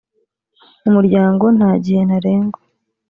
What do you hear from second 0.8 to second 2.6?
umuryango nta gihe ntarengwa